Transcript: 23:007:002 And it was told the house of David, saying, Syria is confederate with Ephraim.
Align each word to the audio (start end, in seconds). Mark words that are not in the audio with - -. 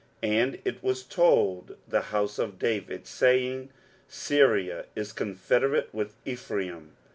23:007:002 0.23 0.33
And 0.41 0.59
it 0.65 0.81
was 0.81 1.03
told 1.03 1.77
the 1.87 2.01
house 2.01 2.39
of 2.39 2.57
David, 2.57 3.05
saying, 3.05 3.69
Syria 4.07 4.87
is 4.95 5.13
confederate 5.13 5.93
with 5.93 6.15
Ephraim. 6.25 6.97